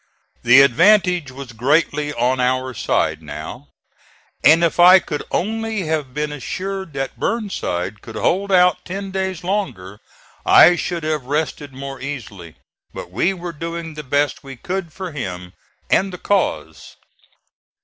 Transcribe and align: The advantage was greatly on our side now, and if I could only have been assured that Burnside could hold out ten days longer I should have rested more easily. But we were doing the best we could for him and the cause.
The 0.41 0.61
advantage 0.61 1.29
was 1.29 1.51
greatly 1.53 2.11
on 2.11 2.39
our 2.39 2.73
side 2.73 3.21
now, 3.21 3.67
and 4.43 4.63
if 4.63 4.79
I 4.79 4.97
could 4.97 5.21
only 5.29 5.83
have 5.83 6.11
been 6.11 6.31
assured 6.31 6.93
that 6.93 7.19
Burnside 7.19 8.01
could 8.01 8.15
hold 8.15 8.51
out 8.51 8.83
ten 8.83 9.11
days 9.11 9.43
longer 9.43 9.99
I 10.43 10.75
should 10.75 11.03
have 11.03 11.25
rested 11.25 11.71
more 11.71 12.01
easily. 12.01 12.55
But 12.95 13.11
we 13.11 13.31
were 13.35 13.53
doing 13.53 13.93
the 13.93 14.01
best 14.01 14.43
we 14.43 14.55
could 14.55 14.91
for 14.91 15.11
him 15.11 15.53
and 15.87 16.11
the 16.11 16.17
cause. 16.17 16.95